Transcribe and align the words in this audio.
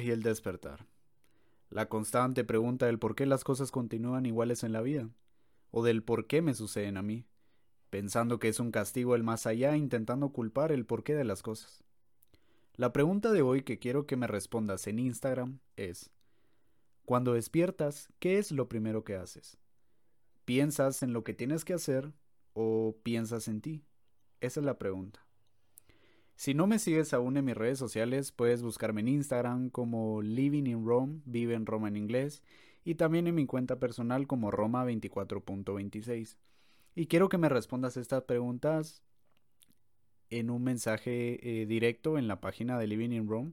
Ay, 0.00 0.12
el 0.12 0.22
despertar. 0.22 0.86
La 1.68 1.90
constante 1.90 2.42
pregunta 2.42 2.86
del 2.86 2.98
por 2.98 3.14
qué 3.14 3.26
las 3.26 3.44
cosas 3.44 3.70
continúan 3.70 4.24
iguales 4.24 4.64
en 4.64 4.72
la 4.72 4.80
vida, 4.80 5.10
o 5.70 5.84
del 5.84 6.02
por 6.02 6.26
qué 6.26 6.40
me 6.40 6.54
suceden 6.54 6.96
a 6.96 7.02
mí, 7.02 7.26
pensando 7.90 8.38
que 8.38 8.48
es 8.48 8.60
un 8.60 8.70
castigo 8.70 9.14
el 9.14 9.24
más 9.24 9.46
allá, 9.46 9.76
intentando 9.76 10.30
culpar 10.30 10.72
el 10.72 10.86
porqué 10.86 11.14
de 11.14 11.24
las 11.24 11.42
cosas. 11.42 11.84
La 12.76 12.94
pregunta 12.94 13.30
de 13.30 13.42
hoy 13.42 13.62
que 13.62 13.78
quiero 13.78 14.06
que 14.06 14.16
me 14.16 14.26
respondas 14.26 14.86
en 14.86 15.00
Instagram 15.00 15.60
es, 15.76 16.10
cuando 17.04 17.34
despiertas, 17.34 18.08
¿qué 18.20 18.38
es 18.38 18.52
lo 18.52 18.70
primero 18.70 19.04
que 19.04 19.16
haces? 19.16 19.58
¿Piensas 20.46 21.02
en 21.02 21.12
lo 21.12 21.24
que 21.24 21.34
tienes 21.34 21.66
que 21.66 21.74
hacer 21.74 22.14
o 22.54 22.96
piensas 23.02 23.48
en 23.48 23.60
ti? 23.60 23.84
Esa 24.40 24.60
es 24.60 24.64
la 24.64 24.78
pregunta. 24.78 25.26
Si 26.40 26.54
no 26.54 26.66
me 26.66 26.78
sigues 26.78 27.12
aún 27.12 27.36
en 27.36 27.44
mis 27.44 27.54
redes 27.54 27.78
sociales, 27.78 28.32
puedes 28.32 28.62
buscarme 28.62 29.02
en 29.02 29.08
Instagram 29.08 29.68
como 29.68 30.22
Living 30.22 30.64
in 30.64 30.86
Rome, 30.86 31.20
vive 31.26 31.52
en 31.52 31.66
Roma 31.66 31.88
en 31.88 31.98
inglés, 31.98 32.42
y 32.82 32.94
también 32.94 33.26
en 33.26 33.34
mi 33.34 33.44
cuenta 33.44 33.78
personal 33.78 34.26
como 34.26 34.50
Roma24.26. 34.50 36.38
Y 36.94 37.08
quiero 37.08 37.28
que 37.28 37.36
me 37.36 37.50
respondas 37.50 37.98
estas 37.98 38.22
preguntas 38.22 39.04
en 40.30 40.48
un 40.48 40.64
mensaje 40.64 41.40
eh, 41.42 41.66
directo 41.66 42.16
en 42.16 42.26
la 42.26 42.40
página 42.40 42.78
de 42.78 42.86
Living 42.86 43.10
in 43.10 43.28
Rome. 43.28 43.52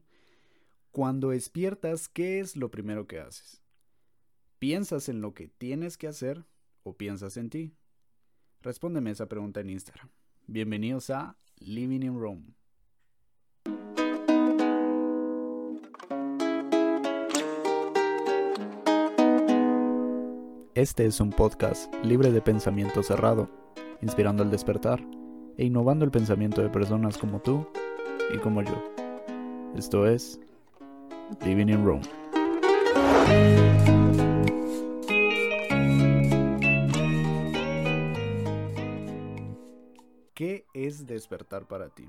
Cuando 0.91 1.31
despiertas, 1.31 2.07
¿qué 2.07 2.39
es 2.39 2.55
lo 2.55 2.71
primero 2.71 3.05
que 3.05 3.19
haces? 3.19 3.61
¿Piensas 4.59 5.09
en 5.09 5.19
lo 5.19 5.33
que 5.33 5.49
tienes 5.49 5.97
que 5.97 6.07
hacer 6.07 6.45
o 6.83 6.95
piensas 6.95 7.35
en 7.35 7.49
ti? 7.49 7.75
Respóndeme 8.61 9.11
esa 9.11 9.27
pregunta 9.27 9.59
en 9.59 9.71
Instagram. 9.71 10.09
Bienvenidos 10.47 11.09
a 11.09 11.35
Living 11.59 12.03
in 12.03 12.17
Rome. 12.17 12.57
Este 20.77 21.07
es 21.07 21.19
un 21.19 21.31
podcast 21.31 21.91
libre 22.03 22.31
de 22.31 22.39
pensamiento 22.39 23.01
cerrado, 23.01 23.49
inspirando 24.03 24.43
al 24.43 24.51
despertar 24.51 25.03
e 25.57 25.65
innovando 25.65 26.05
el 26.05 26.11
pensamiento 26.11 26.61
de 26.61 26.69
personas 26.69 27.17
como 27.17 27.41
tú 27.41 27.65
y 28.31 28.37
como 28.37 28.61
yo. 28.61 28.83
Esto 29.75 30.05
es 30.05 30.39
Living 31.43 31.69
in 31.69 31.83
Rome. 31.83 32.03
¿Qué 40.35 40.63
es 40.75 41.07
despertar 41.07 41.67
para 41.67 41.89
ti? 41.89 42.07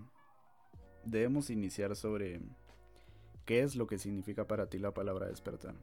Debemos 1.07 1.49
iniciar 1.49 1.97
sobre 1.97 2.43
qué 3.47 3.63
es 3.63 3.77
lo 3.77 3.87
que 3.87 3.97
significa 3.97 4.47
para 4.47 4.67
ti 4.67 4.79
la 4.79 4.93
palabra 4.93 5.27
despertar. 5.27 5.75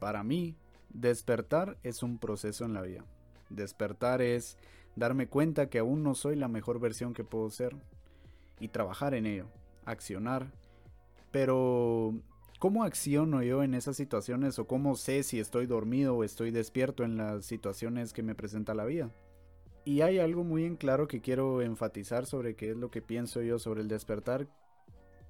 Para 0.00 0.24
mí, 0.24 0.56
Despertar 0.94 1.78
es 1.82 2.02
un 2.02 2.18
proceso 2.18 2.64
en 2.64 2.74
la 2.74 2.82
vida. 2.82 3.04
Despertar 3.48 4.20
es 4.20 4.58
darme 4.94 5.26
cuenta 5.26 5.70
que 5.70 5.78
aún 5.78 6.02
no 6.02 6.14
soy 6.14 6.36
la 6.36 6.48
mejor 6.48 6.80
versión 6.80 7.14
que 7.14 7.24
puedo 7.24 7.48
ser 7.50 7.74
y 8.60 8.68
trabajar 8.68 9.14
en 9.14 9.26
ello, 9.26 9.46
accionar. 9.86 10.52
Pero, 11.30 12.14
¿cómo 12.58 12.84
acciono 12.84 13.42
yo 13.42 13.62
en 13.62 13.74
esas 13.74 13.96
situaciones 13.96 14.58
o 14.58 14.66
cómo 14.66 14.94
sé 14.94 15.22
si 15.22 15.40
estoy 15.40 15.66
dormido 15.66 16.14
o 16.14 16.24
estoy 16.24 16.50
despierto 16.50 17.04
en 17.04 17.16
las 17.16 17.46
situaciones 17.46 18.12
que 18.12 18.22
me 18.22 18.34
presenta 18.34 18.74
la 18.74 18.84
vida? 18.84 19.10
Y 19.84 20.02
hay 20.02 20.18
algo 20.18 20.44
muy 20.44 20.64
en 20.64 20.76
claro 20.76 21.08
que 21.08 21.20
quiero 21.22 21.62
enfatizar 21.62 22.26
sobre 22.26 22.54
qué 22.54 22.70
es 22.70 22.76
lo 22.76 22.90
que 22.90 23.02
pienso 23.02 23.40
yo 23.40 23.58
sobre 23.58 23.80
el 23.80 23.88
despertar 23.88 24.46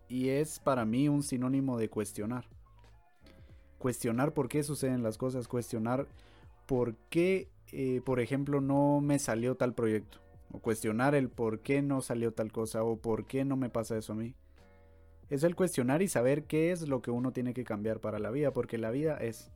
y 0.08 0.28
es 0.28 0.58
para 0.58 0.84
mí 0.84 1.08
un 1.08 1.22
sinónimo 1.22 1.78
de 1.78 1.88
cuestionar 1.88 2.46
cuestionar 3.82 4.32
por 4.32 4.48
qué 4.48 4.62
suceden 4.62 5.02
las 5.02 5.18
cosas, 5.18 5.48
cuestionar 5.48 6.06
por 6.66 6.94
qué, 7.10 7.48
eh, 7.72 8.00
por 8.04 8.20
ejemplo, 8.20 8.60
no 8.60 9.00
me 9.00 9.18
salió 9.18 9.56
tal 9.56 9.74
proyecto, 9.74 10.18
o 10.52 10.60
cuestionar 10.60 11.16
el 11.16 11.28
por 11.28 11.62
qué 11.62 11.82
no 11.82 12.00
salió 12.00 12.32
tal 12.32 12.52
cosa, 12.52 12.84
o 12.84 12.94
por 12.94 13.26
qué 13.26 13.44
no 13.44 13.56
me 13.56 13.70
pasa 13.70 13.98
eso 13.98 14.12
a 14.12 14.14
mí. 14.16 14.36
Es 15.30 15.42
el 15.42 15.56
cuestionar 15.56 16.00
y 16.00 16.06
saber 16.06 16.44
qué 16.44 16.70
es 16.70 16.86
lo 16.86 17.02
que 17.02 17.10
uno 17.10 17.32
tiene 17.32 17.54
que 17.54 17.64
cambiar 17.64 17.98
para 17.98 18.20
la 18.20 18.30
vida, 18.30 18.52
porque 18.52 18.78
la 18.78 18.92
vida 18.92 19.16
es. 19.16 19.50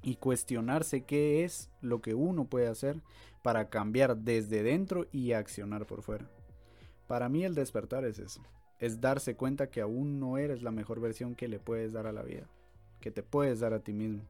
Y 0.00 0.14
cuestionarse 0.14 1.02
qué 1.02 1.42
es 1.42 1.72
lo 1.80 2.00
que 2.00 2.14
uno 2.14 2.44
puede 2.44 2.68
hacer 2.68 3.02
para 3.42 3.68
cambiar 3.68 4.16
desde 4.16 4.62
dentro 4.62 5.06
y 5.10 5.32
accionar 5.32 5.86
por 5.86 6.02
fuera. 6.02 6.30
Para 7.08 7.28
mí 7.28 7.42
el 7.42 7.56
despertar 7.56 8.04
es 8.04 8.20
eso, 8.20 8.42
es 8.78 9.00
darse 9.00 9.34
cuenta 9.34 9.70
que 9.70 9.80
aún 9.80 10.20
no 10.20 10.38
eres 10.38 10.62
la 10.62 10.70
mejor 10.70 11.00
versión 11.00 11.34
que 11.34 11.48
le 11.48 11.58
puedes 11.58 11.92
dar 11.92 12.06
a 12.06 12.12
la 12.12 12.22
vida 12.22 12.48
que 13.00 13.10
te 13.10 13.22
puedes 13.22 13.60
dar 13.60 13.74
a 13.74 13.80
ti 13.80 13.92
mismo. 13.92 14.22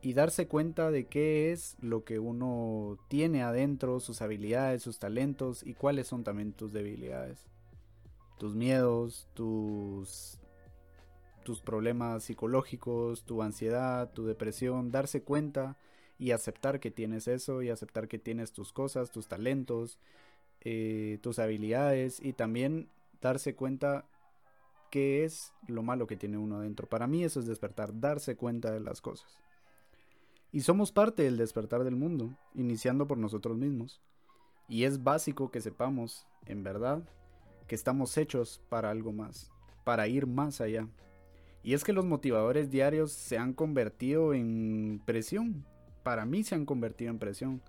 Y 0.00 0.14
darse 0.14 0.48
cuenta 0.48 0.90
de 0.90 1.06
qué 1.06 1.52
es 1.52 1.76
lo 1.80 2.04
que 2.04 2.18
uno 2.18 2.98
tiene 3.08 3.42
adentro, 3.42 4.00
sus 4.00 4.20
habilidades, 4.20 4.82
sus 4.82 4.98
talentos 4.98 5.62
y 5.62 5.74
cuáles 5.74 6.08
son 6.08 6.24
también 6.24 6.52
tus 6.52 6.72
debilidades. 6.72 7.38
Tus 8.38 8.56
miedos, 8.56 9.28
tus, 9.34 10.40
tus 11.44 11.60
problemas 11.60 12.24
psicológicos, 12.24 13.24
tu 13.24 13.42
ansiedad, 13.42 14.10
tu 14.12 14.26
depresión. 14.26 14.90
Darse 14.90 15.22
cuenta 15.22 15.76
y 16.18 16.32
aceptar 16.32 16.80
que 16.80 16.90
tienes 16.90 17.28
eso 17.28 17.62
y 17.62 17.70
aceptar 17.70 18.08
que 18.08 18.18
tienes 18.18 18.52
tus 18.52 18.72
cosas, 18.72 19.12
tus 19.12 19.28
talentos, 19.28 19.98
eh, 20.62 21.18
tus 21.20 21.38
habilidades 21.38 22.20
y 22.20 22.32
también 22.32 22.88
darse 23.20 23.54
cuenta 23.54 24.04
qué 24.92 25.24
es 25.24 25.54
lo 25.66 25.82
malo 25.82 26.06
que 26.06 26.18
tiene 26.18 26.36
uno 26.36 26.58
adentro. 26.58 26.86
Para 26.86 27.06
mí 27.06 27.24
eso 27.24 27.40
es 27.40 27.46
despertar, 27.46 27.98
darse 27.98 28.36
cuenta 28.36 28.70
de 28.70 28.78
las 28.78 29.00
cosas. 29.00 29.38
Y 30.52 30.60
somos 30.60 30.92
parte 30.92 31.22
del 31.22 31.38
despertar 31.38 31.82
del 31.82 31.96
mundo, 31.96 32.36
iniciando 32.54 33.08
por 33.08 33.16
nosotros 33.16 33.56
mismos. 33.56 34.02
Y 34.68 34.84
es 34.84 35.02
básico 35.02 35.50
que 35.50 35.62
sepamos, 35.62 36.26
en 36.44 36.62
verdad, 36.62 37.02
que 37.66 37.74
estamos 37.74 38.18
hechos 38.18 38.60
para 38.68 38.90
algo 38.90 39.12
más, 39.12 39.50
para 39.82 40.08
ir 40.08 40.26
más 40.26 40.60
allá. 40.60 40.86
Y 41.62 41.72
es 41.72 41.84
que 41.84 41.94
los 41.94 42.04
motivadores 42.04 42.70
diarios 42.70 43.12
se 43.12 43.38
han 43.38 43.54
convertido 43.54 44.34
en 44.34 45.00
presión. 45.06 45.64
Para 46.02 46.26
mí 46.26 46.44
se 46.44 46.54
han 46.54 46.66
convertido 46.66 47.10
en 47.10 47.18
presión. 47.18 47.62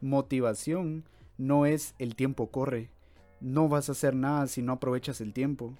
Motivación 0.00 1.04
no 1.38 1.64
es 1.64 1.94
el 2.00 2.16
tiempo 2.16 2.50
corre. 2.50 2.90
No 3.40 3.68
vas 3.68 3.88
a 3.88 3.92
hacer 3.92 4.16
nada 4.16 4.48
si 4.48 4.62
no 4.62 4.72
aprovechas 4.72 5.20
el 5.20 5.32
tiempo 5.32 5.78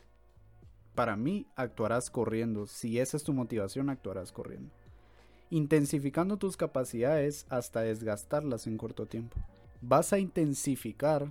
para 0.97 1.15
mí 1.15 1.47
actuarás 1.55 2.11
corriendo. 2.11 2.67
Si 2.67 2.99
esa 2.99 3.17
es 3.17 3.23
tu 3.23 3.33
motivación, 3.33 3.91
actuarás 3.91 4.33
corriendo. 4.33 4.73
Intensificando 5.51 6.39
tus 6.39 6.57
capacidades 6.57 7.47
hasta 7.49 7.83
desgastarlas 7.83 8.67
en 8.67 8.79
corto 8.79 9.07
tiempo. 9.07 9.37
Vas 9.81 10.13
a 10.13 10.19
intensificar 10.19 11.31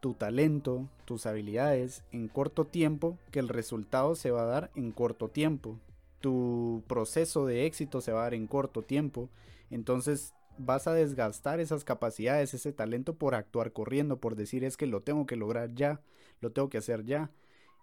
tu 0.00 0.14
talento, 0.14 0.88
tus 1.04 1.26
habilidades 1.26 2.04
en 2.12 2.28
corto 2.28 2.64
tiempo, 2.66 3.18
que 3.30 3.40
el 3.40 3.48
resultado 3.48 4.14
se 4.14 4.30
va 4.30 4.42
a 4.42 4.46
dar 4.46 4.70
en 4.74 4.92
corto 4.92 5.28
tiempo. 5.28 5.78
Tu 6.20 6.82
proceso 6.86 7.44
de 7.44 7.66
éxito 7.66 8.00
se 8.00 8.12
va 8.12 8.20
a 8.20 8.24
dar 8.24 8.34
en 8.34 8.46
corto 8.46 8.82
tiempo. 8.82 9.28
Entonces 9.70 10.32
vas 10.56 10.86
a 10.86 10.94
desgastar 10.94 11.58
esas 11.58 11.84
capacidades, 11.84 12.54
ese 12.54 12.72
talento 12.72 13.14
por 13.14 13.34
actuar 13.34 13.72
corriendo, 13.72 14.20
por 14.20 14.36
decir 14.36 14.62
es 14.62 14.76
que 14.76 14.86
lo 14.86 15.02
tengo 15.02 15.26
que 15.26 15.36
lograr 15.36 15.74
ya, 15.74 16.00
lo 16.40 16.52
tengo 16.52 16.70
que 16.70 16.78
hacer 16.78 17.04
ya 17.04 17.30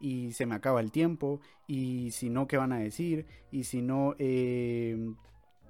y 0.01 0.33
se 0.33 0.45
me 0.45 0.55
acaba 0.55 0.81
el 0.81 0.91
tiempo 0.91 1.39
y 1.67 2.11
si 2.11 2.29
no, 2.29 2.47
¿qué 2.47 2.57
van 2.57 2.73
a 2.73 2.79
decir? 2.79 3.27
Y 3.51 3.65
si 3.65 3.81
no, 3.81 4.15
eh, 4.17 4.97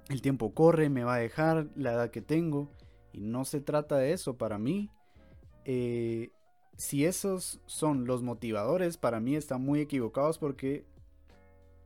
el 0.08 0.22
tiempo 0.22 0.54
corre, 0.54 0.88
me 0.88 1.04
va 1.04 1.14
a 1.14 1.18
dejar 1.18 1.68
la 1.76 1.92
edad 1.92 2.10
que 2.10 2.22
tengo 2.22 2.70
y 3.12 3.20
no 3.20 3.44
se 3.44 3.60
trata 3.60 3.98
de 3.98 4.12
eso 4.12 4.38
para 4.38 4.58
mí. 4.58 4.90
Eh, 5.64 6.30
si 6.76 7.04
esos 7.04 7.60
son 7.66 8.06
los 8.06 8.22
motivadores, 8.22 8.96
para 8.96 9.20
mí 9.20 9.36
están 9.36 9.62
muy 9.62 9.80
equivocados 9.80 10.38
porque 10.38 10.86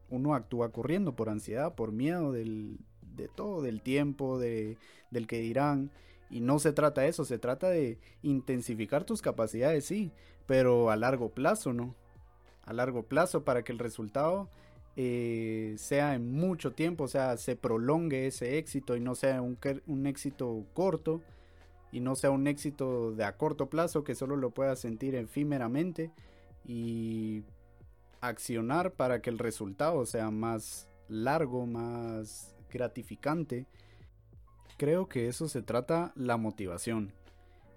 uno 0.09 0.35
actúa 0.35 0.71
corriendo 0.71 1.17
por 1.17 1.29
ansiedad, 1.29 1.75
por 1.75 1.91
miedo 1.91 2.31
del, 2.31 2.79
de 3.03 3.27
todo, 3.27 3.61
del 3.61 3.83
tiempo, 3.83 4.39
de, 4.39 4.79
del 5.11 5.27
que 5.27 5.41
dirán. 5.41 5.91
Y 6.31 6.41
no 6.41 6.61
se 6.61 6.73
trata 6.73 7.03
de 7.03 7.09
eso, 7.09 7.25
se 7.25 7.39
trata 7.39 7.69
de 7.69 7.99
intensificar 8.23 9.05
tus 9.05 9.21
capacidades, 9.21 9.85
sí, 9.85 10.13
pero 10.47 10.91
a 10.91 10.97
largo 10.97 11.31
plazo, 11.31 11.73
¿no? 11.73 11.95
A 12.67 12.73
largo 12.73 13.05
plazo 13.05 13.45
para 13.45 13.63
que 13.63 13.73
el 13.73 13.79
resultado 13.79 14.51
eh, 14.97 15.75
sea 15.79 16.15
en 16.15 16.33
mucho 16.33 16.73
tiempo, 16.73 17.05
o 17.05 17.09
sea, 17.09 17.37
se 17.37 17.57
prolongue 17.57 18.27
ese 18.27 18.59
éxito 18.59 18.97
y 18.97 19.01
no 19.01 19.15
sea 19.15 19.41
un, 19.41 19.59
un, 19.87 20.07
éxito 20.07 20.65
corto 20.75 21.23
y 21.93 22.01
no 22.01 22.17
sea 22.17 22.31
un 22.31 22.47
éxito 22.47 23.13
de 23.13 23.25
a 23.25 23.37
corto 23.37 23.69
plazo 23.69 24.05
que 24.05 24.15
solo 24.15 24.37
lo 24.37 24.51
pueda 24.51 24.75
sentir 24.75 25.15
efímeramente 25.15 26.11
y 26.65 27.45
accionar 28.21 28.93
para 28.93 29.21
que 29.21 29.31
el 29.31 29.39
resultado 29.39 30.07
sea 30.07 30.31
más 30.31 30.89
largo, 31.09 31.67
más 31.67 32.57
gratificante. 32.71 33.67
Creo 34.77 35.09
que 35.09 35.29
eso 35.29 35.49
se 35.49 35.63
trata 35.63 36.13
la 36.17 36.37
motivación. 36.37 37.13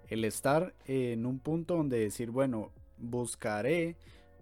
El 0.08 0.24
estar 0.24 0.74
en 0.86 1.26
un 1.26 1.38
punto 1.38 1.76
donde 1.76 1.98
decir, 1.98 2.30
bueno, 2.30 2.72
buscaré 2.98 3.96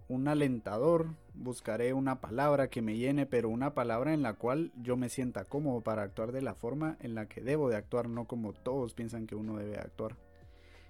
un 0.09 0.27
alentador, 0.27 1.05
buscaré 1.35 1.93
una 1.93 2.19
palabra 2.19 2.67
que 2.69 2.81
me 2.81 2.97
llene, 2.97 3.27
pero 3.27 3.47
una 3.47 3.75
palabra 3.75 4.11
en 4.11 4.23
la 4.23 4.33
cual 4.33 4.71
yo 4.81 4.97
me 4.97 5.07
sienta 5.07 5.45
cómodo 5.45 5.81
para 5.81 6.01
actuar 6.01 6.31
de 6.31 6.41
la 6.41 6.55
forma 6.55 6.97
en 6.99 7.13
la 7.13 7.27
que 7.27 7.41
debo 7.41 7.69
de 7.69 7.77
actuar, 7.77 8.09
no 8.09 8.25
como 8.25 8.51
todos 8.53 8.95
piensan 8.95 9.27
que 9.27 9.35
uno 9.35 9.57
debe 9.57 9.77
actuar. 9.77 10.17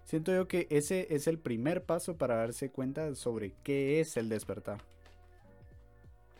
Siento 0.05 0.33
yo 0.33 0.47
que 0.47 0.67
ese 0.71 1.13
es 1.13 1.27
el 1.27 1.37
primer 1.37 1.83
paso 1.83 2.17
para 2.17 2.37
darse 2.37 2.71
cuenta 2.71 3.13
sobre 3.13 3.53
qué 3.61 3.99
es 3.99 4.15
el 4.15 4.29
despertar. 4.29 4.81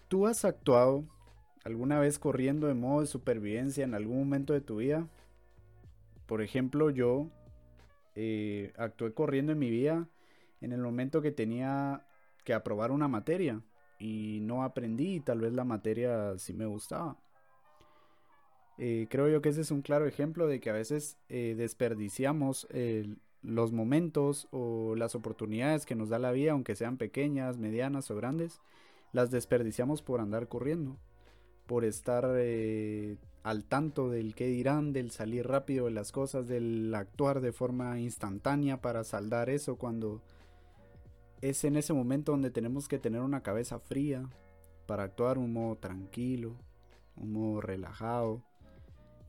¿Tú 0.08 0.26
has 0.26 0.46
actuado 0.46 1.04
alguna 1.66 2.00
vez 2.00 2.18
corriendo 2.18 2.68
de 2.68 2.74
modo 2.76 3.02
de 3.02 3.08
supervivencia 3.08 3.84
en 3.84 3.94
algún 3.94 4.20
momento 4.20 4.54
de 4.54 4.62
tu 4.62 4.78
vida? 4.78 5.06
Por 6.26 6.42
ejemplo, 6.42 6.90
yo 6.90 7.28
eh, 8.16 8.72
actué 8.78 9.14
corriendo 9.14 9.52
en 9.52 9.60
mi 9.60 9.70
vida 9.70 10.08
en 10.62 10.72
el 10.72 10.82
momento 10.82 11.22
que 11.22 11.32
tenía 11.32 12.06
que 12.44 12.54
aprobar 12.54 12.92
una 12.92 13.08
materia 13.08 13.62
y 14.00 14.40
no 14.42 14.64
aprendí 14.64 15.16
y 15.16 15.20
tal 15.20 15.42
vez 15.42 15.54
la 15.54 15.66
materia 15.66 16.38
sí 16.38 16.54
me 16.54 16.66
gustaba. 16.66 17.18
Eh, 18.78 19.08
creo 19.10 19.28
yo 19.28 19.42
que 19.42 19.50
ese 19.50 19.62
es 19.62 19.72
un 19.72 19.82
claro 19.82 20.06
ejemplo 20.06 20.48
de 20.48 20.60
que 20.60 20.70
a 20.70 20.74
veces 20.74 21.18
eh, 21.28 21.56
desperdiciamos 21.58 22.68
los 23.42 23.72
momentos 23.72 24.48
o 24.52 24.96
las 24.96 25.16
oportunidades 25.16 25.86
que 25.86 25.96
nos 25.96 26.10
da 26.10 26.20
la 26.20 26.32
vida, 26.32 26.52
aunque 26.52 26.76
sean 26.76 26.98
pequeñas, 26.98 27.58
medianas 27.58 28.12
o 28.12 28.16
grandes, 28.16 28.62
las 29.12 29.32
desperdiciamos 29.32 30.02
por 30.02 30.20
andar 30.20 30.48
corriendo, 30.48 30.98
por 31.66 31.86
estar 31.86 32.28
eh, 32.36 33.18
al 33.44 33.64
tanto 33.66 34.10
del 34.10 34.36
qué 34.36 34.48
dirán, 34.48 34.94
del 34.94 35.12
salir 35.12 35.48
rápido 35.48 35.86
de 35.86 35.92
las 35.92 36.12
cosas, 36.12 36.48
del 36.48 36.94
actuar 36.94 37.42
de 37.42 37.52
forma 37.52 38.00
instantánea 38.00 38.82
para 38.82 39.04
saldar 39.04 39.50
eso 39.50 39.78
cuando 39.78 40.22
es 41.42 41.64
en 41.64 41.78
ese 41.78 41.94
momento 41.94 42.32
donde 42.32 42.52
tenemos 42.52 42.88
que 42.88 43.00
tener 43.00 43.22
una 43.22 43.42
cabeza 43.42 43.80
fría 43.80 44.30
para 44.86 45.04
actuar 45.04 45.38
un 45.38 45.54
modo 45.54 45.76
tranquilo, 45.78 46.56
un 47.16 47.32
modo 47.34 47.62
relajado 47.62 48.42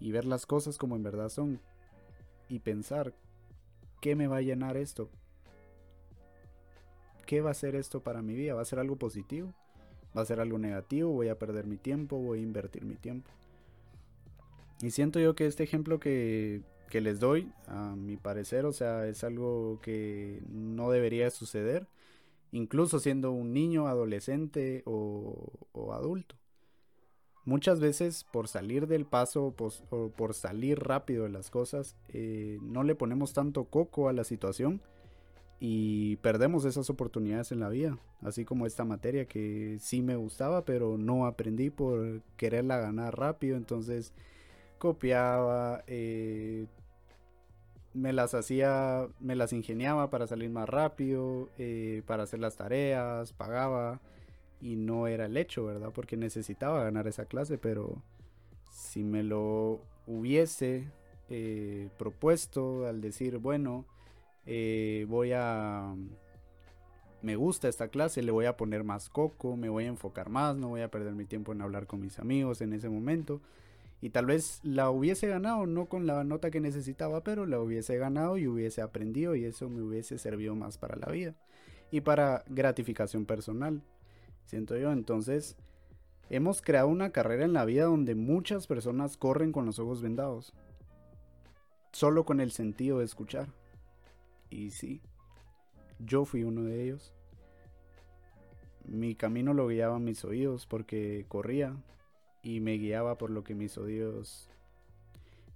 y 0.01 0.11
ver 0.13 0.25
las 0.25 0.47
cosas 0.47 0.79
como 0.79 0.97
en 0.97 1.03
verdad 1.03 1.29
son 1.29 1.61
y 2.49 2.59
pensar 2.61 3.15
qué 4.01 4.17
me 4.17 4.27
va 4.27 4.39
a 4.39 4.43
llenar 4.43 4.77
esto, 4.77 5.11
qué 7.27 7.41
va 7.41 7.51
a 7.51 7.55
ser 7.55 7.77
esto 7.77 8.03
para 8.03 8.23
mi 8.23 8.35
vida, 8.35 8.55
va 8.55 8.63
a 8.63 8.65
ser 8.65 8.81
algo 8.81 8.97
positivo, 8.97 9.53
va 10.17 10.23
a 10.23 10.27
ser 10.27 10.41
algo 10.41 10.59
negativo, 10.59 11.13
voy 11.13 11.29
a 11.29 11.39
perder 11.39 11.67
mi 11.67 11.77
tiempo, 11.77 12.19
voy 12.19 12.41
a 12.41 12.43
invertir 12.43 12.85
mi 12.85 12.97
tiempo. 12.97 13.31
Y 14.83 14.91
siento 14.91 15.21
yo 15.21 15.37
que 15.37 15.47
este 15.47 15.63
ejemplo 15.63 16.01
que, 16.01 16.63
que 16.91 17.01
les 17.01 17.21
doy, 17.21 17.51
a 17.67 17.95
mi 17.97 18.17
parecer, 18.19 18.67
o 18.67 18.73
sea, 18.73 19.07
es 19.07 19.25
algo 19.25 19.81
que 19.81 20.43
no 20.49 20.91
debería 20.91 21.31
suceder 21.31 21.87
incluso 22.53 22.99
siendo 22.99 23.33
un 23.33 23.53
niño, 23.53 23.87
adolescente 23.87 24.83
o, 24.87 25.93
adulto. 25.93 26.37
Muchas 27.45 27.81
veces 27.81 28.25
por 28.25 28.49
salir 28.49 28.87
del 28.87 29.07
paso 29.07 29.55
o 29.91 30.11
por 30.11 30.35
salir 30.35 30.79
rápido 30.79 31.25
de 31.25 31.31
las 31.31 31.51
cosas, 31.51 31.97
eh, 32.09 32.59
no 32.63 32.85
le 32.85 32.95
ponemos 32.95 33.33
tanto 33.33 33.65
coco 33.65 34.09
a 34.09 34.13
la 34.13 34.25
situación 34.25 34.83
y 35.59 36.17
perdemos 36.17 36.65
esas 36.65 36.91
oportunidades 36.91 37.51
en 37.51 37.61
la 37.61 37.69
vida. 37.69 37.99
Así 38.21 38.45
como 38.45 38.67
esta 38.67 38.85
materia 38.85 39.27
que 39.27 39.79
sí 39.81 40.03
me 40.03 40.17
gustaba, 40.17 40.65
pero 40.65 40.99
no 40.99 41.27
aprendí 41.27 41.71
por 41.71 42.23
quererla 42.37 42.79
ganar 42.79 43.19
rápido. 43.19 43.57
Entonces 43.57 44.13
copiaba, 44.79 45.83
eh, 45.87 46.67
me 47.93 48.13
las 48.13 48.35
hacía, 48.35 49.09
me 49.19 49.35
las 49.35 49.53
ingeniaba 49.53 50.11
para 50.11 50.27
salir 50.27 50.51
más 50.51 50.69
rápido, 50.69 51.49
eh, 51.59 52.03
para 52.07 52.23
hacer 52.23 52.41
las 52.41 52.57
tareas, 52.57 53.33
pagaba 53.33 54.01
y 54.61 54.77
no 54.77 55.07
era 55.07 55.27
el 55.27 55.37
hecho, 55.37 55.65
¿verdad? 55.65 55.91
Porque 55.93 56.17
necesitaba 56.17 56.85
ganar 56.85 57.09
esa 57.09 57.25
clase, 57.25 57.59
pero 57.59 58.03
si 58.71 59.03
me 59.03 59.23
lo 59.23 59.81
hubiese 60.07 60.89
eh, 61.29 61.89
propuesto 61.99 62.87
al 62.87 63.01
decir, 63.01 63.39
bueno, 63.39 63.87
eh, 64.47 65.07
voy 65.09 65.33
a... 65.35 65.95
Me 67.23 67.37
gusta 67.37 67.69
esta 67.69 67.89
clase, 67.89 68.23
le 68.23 68.33
voy 68.33 68.47
a 68.47 68.57
poner 68.57 68.83
más 68.83 69.11
coco, 69.11 69.55
me 69.55 69.69
voy 69.69 69.85
a 69.85 69.89
enfocar 69.89 70.31
más, 70.31 70.57
no 70.57 70.69
voy 70.69 70.81
a 70.81 70.91
perder 70.91 71.15
mi 71.15 71.27
tiempo 71.27 71.53
en 71.53 71.61
hablar 71.61 71.87
con 71.87 72.01
mis 72.01 72.19
amigos 72.19 72.63
en 72.63 72.73
ese 72.73 72.89
momento 72.89 73.43
y 74.01 74.11
tal 74.11 74.27
vez 74.27 74.61
la 74.63 74.91
hubiese 74.91 75.29
ganado, 75.29 75.67
no 75.67 75.87
con 75.87 76.07
la 76.07 76.25
nota 76.25 76.51
que 76.51 76.61
necesitaba, 76.61 77.23
pero 77.23 77.45
la 77.47 77.61
hubiese 77.61 77.99
ganado 77.99 78.39
y 78.39 78.47
hubiese 78.47 78.81
aprendido 78.81 79.35
y 79.35 79.45
eso 79.45 79.69
me 79.69 79.83
hubiese 79.83 80.19
servido 80.19 80.55
más 80.55 80.79
para 80.79 80.97
la 80.97 81.13
vida 81.13 81.35
y 81.91 82.01
para 82.01 82.45
gratificación 82.49 83.27
personal. 83.27 83.83
Siento 84.47 84.77
yo, 84.77 84.91
entonces, 84.93 85.57
hemos 86.31 86.63
creado 86.63 86.89
una 86.89 87.11
carrera 87.11 87.45
en 87.45 87.53
la 87.53 87.65
vida 87.65 87.85
donde 87.85 88.15
muchas 88.15 88.67
personas 88.67 89.17
corren 89.17 89.53
con 89.53 89.67
los 89.67 89.79
ojos 89.79 90.01
vendados, 90.01 90.55
solo 91.93 92.25
con 92.25 92.41
el 92.41 92.53
sentido 92.53 93.01
de 93.01 93.05
escuchar. 93.05 93.49
Y 94.49 94.71
sí, 94.71 95.03
yo 95.99 96.25
fui 96.25 96.43
uno 96.45 96.65
de 96.65 96.85
ellos. 96.85 97.13
Mi 98.85 99.15
camino 99.15 99.53
lo 99.53 99.69
guiaba 99.69 99.99
mis 99.99 100.25
oídos 100.25 100.67
porque 100.67 101.27
corría, 101.29 101.77
y 102.43 102.61
me 102.61 102.75
guiaba 102.75 103.19
por 103.19 103.31
lo 103.31 103.45
que 103.45 103.55
mis 103.55 103.77
oídos 103.79 104.49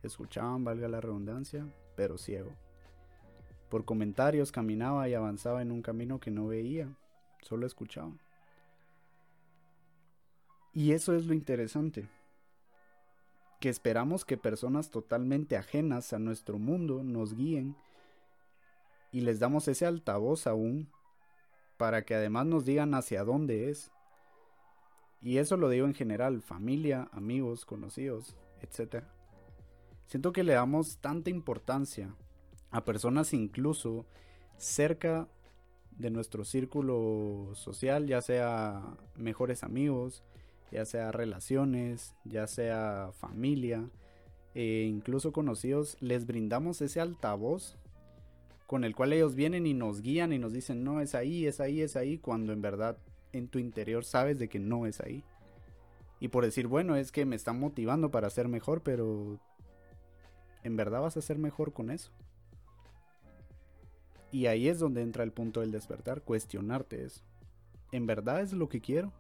escuchaban, 0.03 0.65
valga 0.65 0.89
la 0.89 1.01
redundancia, 1.01 1.67
pero 1.97 2.19
ciego. 2.19 2.53
Por 3.71 3.85
comentarios 3.85 4.53
caminaba 4.53 5.09
y 5.09 5.15
avanzaba 5.15 5.63
en 5.63 5.73
un 5.73 5.83
camino 5.83 6.21
que 6.21 6.31
no 6.31 6.47
veía, 6.47 6.89
solo 7.41 7.67
escuchaba. 7.67 8.13
Y 10.73 10.93
eso 10.93 11.15
es 11.15 11.27
lo 11.27 11.35
interesante, 11.35 12.09
que 13.61 13.69
esperamos 13.69 14.25
que 14.25 14.37
personas 14.37 14.91
totalmente 14.91 15.57
ajenas 15.57 16.13
a 16.13 16.19
nuestro 16.19 16.59
mundo 16.59 17.03
nos 17.03 17.35
guíen 17.35 17.77
y 19.13 19.21
les 19.21 19.39
damos 19.39 19.69
ese 19.69 19.87
altavoz 19.87 20.47
aún 20.47 20.89
para 21.77 22.05
que 22.05 22.15
además 22.15 22.47
nos 22.47 22.65
digan 22.65 22.95
hacia 22.95 23.25
dónde 23.25 23.71
es 23.71 23.91
y 25.25 25.39
eso 25.39 25.57
lo 25.57 25.71
digo 25.71 25.87
en 25.87 25.95
general, 25.95 26.43
familia, 26.43 27.09
amigos, 27.11 27.65
conocidos, 27.65 28.37
etc. 28.61 29.05
Siento 30.07 30.33
que 30.33 30.45
le 30.45 30.53
damos 30.53 30.99
tanta 30.99 31.31
importancia 31.31 32.15
a 32.71 32.85
personas 32.85 33.33
incluso 33.33 34.05
cerca 34.59 35.27
de 35.93 36.11
nuestro 36.11 36.45
círculo 36.45 37.53
social, 37.55 38.07
ya 38.07 38.21
sea 38.21 38.83
mejores 39.17 39.65
amigos, 39.65 40.23
ya 40.71 40.85
sea 40.85 41.11
relaciones, 41.11 42.15
ya 42.25 42.47
sea 42.47 43.11
familia, 43.15 43.89
e 44.55 44.83
incluso 44.83 45.33
conocidos, 45.33 45.97
les 46.01 46.27
brindamos 46.27 46.83
ese 46.83 47.01
altavoz 47.01 47.79
con 48.67 48.85
el 48.85 48.95
cual 48.95 49.15
ellos 49.15 49.35
vienen 49.35 49.67
y 49.67 49.73
nos 49.73 50.03
guían 50.03 50.35
y 50.35 50.39
nos 50.39 50.53
dicen, 50.53 50.85
no, 50.85 51.01
es 51.01 51.15
ahí, 51.15 51.47
es 51.47 51.61
ahí, 51.61 51.81
es 51.81 51.97
ahí, 51.97 52.19
cuando 52.19 52.53
en 52.53 52.61
verdad 52.61 52.99
en 53.35 53.49
tu 53.49 53.59
interior 53.59 54.05
sabes 54.05 54.39
de 54.39 54.49
que 54.49 54.59
no 54.59 54.87
es 54.87 55.01
ahí. 55.01 55.25
Y 56.21 56.29
por 56.29 56.45
decir, 56.45 56.69
bueno, 56.69 56.97
es 56.97 57.13
que 57.13 57.27
me 57.27 57.37
están 57.37 57.59
motivando 57.59 58.11
para 58.11 58.31
ser 58.31 58.49
mejor, 58.49 58.83
pero 58.83 59.39
¿en 60.63 60.77
verdad 60.77 61.03
vas 61.03 61.17
a 61.17 61.23
ser 61.23 61.37
mejor 61.37 61.73
con 61.73 61.91
eso? 61.91 62.11
Y 64.31 64.47
ahí 64.47 64.69
es 64.69 64.79
donde 64.79 65.03
entra 65.03 65.25
el 65.25 65.33
punto 65.33 65.61
del 65.61 65.73
despertar, 65.73 66.23
cuestionarte 66.23 67.05
eso. 67.05 67.23
¿En 67.93 68.07
verdad 68.07 68.41
es 68.41 68.53
lo 68.53 68.69
que 68.69 68.81
quiero? 68.81 69.13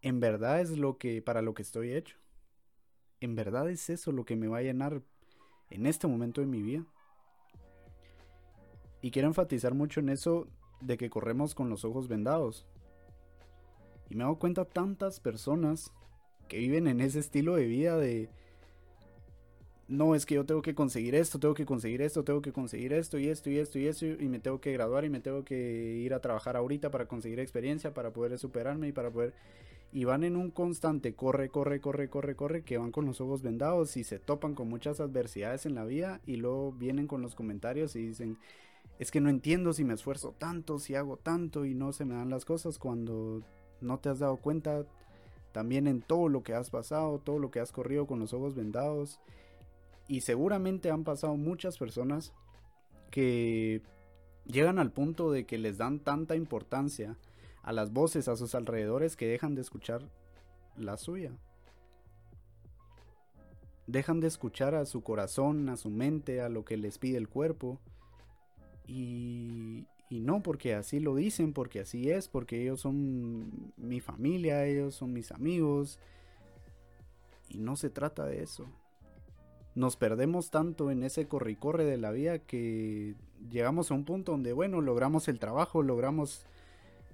¿En 0.00 0.18
verdad 0.18 0.60
es 0.60 0.76
lo 0.76 0.98
que 0.98 1.22
para 1.22 1.42
lo 1.42 1.54
que 1.54 1.62
estoy 1.62 1.92
hecho? 1.92 2.16
¿En 3.20 3.34
verdad 3.34 3.70
es 3.70 3.88
eso 3.88 4.10
lo 4.10 4.24
que 4.24 4.36
me 4.36 4.48
va 4.48 4.58
a 4.58 4.62
llenar 4.62 5.02
en 5.70 5.86
este 5.86 6.06
momento 6.06 6.40
de 6.40 6.46
mi 6.46 6.62
vida? 6.62 6.84
Y 9.00 9.10
quiero 9.10 9.28
enfatizar 9.28 9.74
mucho 9.74 10.00
en 10.00 10.08
eso 10.08 10.48
de 10.80 10.96
que 10.96 11.10
corremos 11.10 11.54
con 11.54 11.70
los 11.70 11.84
ojos 11.84 12.08
vendados. 12.08 12.66
Y 14.12 14.14
me 14.14 14.24
hago 14.24 14.38
cuenta 14.38 14.66
tantas 14.66 15.20
personas 15.20 15.90
que 16.46 16.58
viven 16.58 16.86
en 16.86 17.00
ese 17.00 17.18
estilo 17.18 17.56
de 17.56 17.64
vida 17.64 17.96
de 17.96 18.28
no, 19.88 20.14
es 20.14 20.26
que 20.26 20.34
yo 20.34 20.44
tengo 20.44 20.60
que 20.60 20.74
conseguir 20.74 21.14
esto, 21.14 21.40
tengo 21.40 21.54
que 21.54 21.64
conseguir 21.64 22.02
esto, 22.02 22.22
tengo 22.22 22.42
que 22.42 22.52
conseguir 22.52 22.92
esto 22.92 23.18
y 23.18 23.28
esto 23.28 23.48
y 23.48 23.56
esto 23.56 23.78
y 23.78 23.86
esto 23.86 24.04
y 24.04 24.28
me 24.28 24.38
tengo 24.38 24.60
que 24.60 24.70
graduar 24.72 25.06
y 25.06 25.08
me 25.08 25.20
tengo 25.20 25.46
que 25.46 25.96
ir 25.96 26.12
a 26.12 26.20
trabajar 26.20 26.58
ahorita 26.58 26.90
para 26.90 27.06
conseguir 27.06 27.40
experiencia, 27.40 27.94
para 27.94 28.12
poder 28.12 28.38
superarme 28.38 28.88
y 28.88 28.92
para 28.92 29.10
poder... 29.10 29.32
Y 29.94 30.04
van 30.04 30.24
en 30.24 30.36
un 30.36 30.50
constante 30.50 31.14
corre, 31.14 31.48
corre, 31.48 31.80
corre, 31.80 32.10
corre, 32.10 32.36
corre, 32.36 32.62
que 32.64 32.76
van 32.76 32.92
con 32.92 33.06
los 33.06 33.22
ojos 33.22 33.40
vendados 33.40 33.96
y 33.96 34.04
se 34.04 34.18
topan 34.18 34.54
con 34.54 34.68
muchas 34.68 35.00
adversidades 35.00 35.64
en 35.64 35.74
la 35.74 35.86
vida 35.86 36.20
y 36.26 36.36
luego 36.36 36.72
vienen 36.72 37.06
con 37.06 37.22
los 37.22 37.34
comentarios 37.34 37.96
y 37.96 38.08
dicen, 38.08 38.36
es 38.98 39.10
que 39.10 39.22
no 39.22 39.30
entiendo 39.30 39.72
si 39.72 39.84
me 39.84 39.94
esfuerzo 39.94 40.34
tanto, 40.38 40.78
si 40.78 40.96
hago 40.96 41.16
tanto 41.16 41.64
y 41.64 41.74
no 41.74 41.94
se 41.94 42.04
me 42.04 42.14
dan 42.14 42.28
las 42.28 42.44
cosas 42.44 42.78
cuando 42.78 43.42
no 43.82 43.98
te 43.98 44.08
has 44.08 44.18
dado 44.18 44.36
cuenta 44.36 44.84
también 45.52 45.86
en 45.86 46.00
todo 46.00 46.28
lo 46.28 46.42
que 46.42 46.54
has 46.54 46.70
pasado, 46.70 47.18
todo 47.18 47.38
lo 47.38 47.50
que 47.50 47.60
has 47.60 47.72
corrido 47.72 48.06
con 48.06 48.18
los 48.18 48.32
ojos 48.32 48.54
vendados. 48.54 49.20
Y 50.08 50.22
seguramente 50.22 50.90
han 50.90 51.04
pasado 51.04 51.36
muchas 51.36 51.78
personas 51.78 52.32
que 53.10 53.82
llegan 54.46 54.78
al 54.78 54.90
punto 54.90 55.30
de 55.30 55.46
que 55.46 55.58
les 55.58 55.78
dan 55.78 56.00
tanta 56.00 56.34
importancia 56.34 57.16
a 57.62 57.72
las 57.72 57.92
voces 57.92 58.28
a 58.28 58.36
sus 58.36 58.54
alrededores 58.54 59.16
que 59.16 59.28
dejan 59.28 59.54
de 59.54 59.60
escuchar 59.60 60.02
la 60.76 60.96
suya. 60.96 61.32
Dejan 63.86 64.20
de 64.20 64.28
escuchar 64.28 64.74
a 64.74 64.86
su 64.86 65.02
corazón, 65.02 65.68
a 65.68 65.76
su 65.76 65.90
mente, 65.90 66.40
a 66.40 66.48
lo 66.48 66.64
que 66.64 66.76
les 66.76 66.98
pide 66.98 67.18
el 67.18 67.28
cuerpo. 67.28 67.78
Y, 68.86 69.86
y 70.12 70.20
no 70.20 70.42
porque 70.42 70.74
así 70.74 71.00
lo 71.00 71.14
dicen, 71.14 71.54
porque 71.54 71.80
así 71.80 72.10
es, 72.10 72.28
porque 72.28 72.60
ellos 72.60 72.82
son 72.82 73.72
mi 73.78 74.00
familia, 74.00 74.66
ellos 74.66 74.94
son 74.94 75.14
mis 75.14 75.32
amigos. 75.32 75.98
Y 77.48 77.56
no 77.56 77.76
se 77.76 77.88
trata 77.88 78.26
de 78.26 78.42
eso. 78.42 78.66
Nos 79.74 79.96
perdemos 79.96 80.50
tanto 80.50 80.90
en 80.90 81.02
ese 81.02 81.28
corre-corre 81.28 81.86
de 81.86 81.96
la 81.96 82.10
vida 82.10 82.40
que 82.40 83.14
llegamos 83.50 83.90
a 83.90 83.94
un 83.94 84.04
punto 84.04 84.32
donde, 84.32 84.52
bueno, 84.52 84.82
logramos 84.82 85.28
el 85.28 85.38
trabajo, 85.38 85.82
logramos 85.82 86.44